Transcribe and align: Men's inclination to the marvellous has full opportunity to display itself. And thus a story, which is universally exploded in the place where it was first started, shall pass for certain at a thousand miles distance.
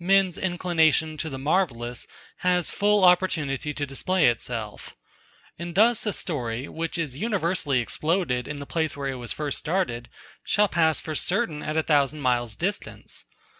Men's 0.00 0.36
inclination 0.36 1.16
to 1.18 1.30
the 1.30 1.38
marvellous 1.38 2.08
has 2.38 2.72
full 2.72 3.04
opportunity 3.04 3.72
to 3.72 3.86
display 3.86 4.26
itself. 4.26 4.96
And 5.60 5.76
thus 5.76 6.04
a 6.06 6.12
story, 6.12 6.68
which 6.68 6.98
is 6.98 7.16
universally 7.16 7.78
exploded 7.78 8.48
in 8.48 8.58
the 8.58 8.66
place 8.66 8.96
where 8.96 9.10
it 9.10 9.14
was 9.14 9.32
first 9.32 9.58
started, 9.58 10.08
shall 10.42 10.66
pass 10.66 11.00
for 11.00 11.14
certain 11.14 11.62
at 11.62 11.76
a 11.76 11.84
thousand 11.84 12.20
miles 12.20 12.56
distance. 12.56 13.26